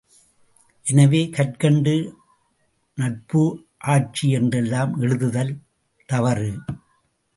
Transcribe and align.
எனவே, 0.83 1.29
கற்க்கண்டு, 1.29 2.15
நட்ப்பு, 2.95 3.65
ஆட்ச்சி 3.85 4.29
என்றெல்லாம் 4.29 5.01
எழுதுதல் 5.01 5.57
தவறு. 6.05 6.59